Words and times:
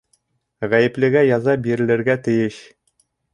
—Ғәйеплегә 0.71 1.23
яза 1.27 1.55
бирелергә 1.67 2.17
тейеш. 2.29 2.59